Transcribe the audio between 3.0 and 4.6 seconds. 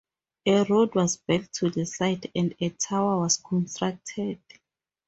was constructed.